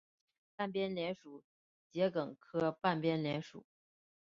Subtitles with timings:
[0.57, 1.43] 半边莲属
[1.91, 3.67] 桔梗科半边莲属。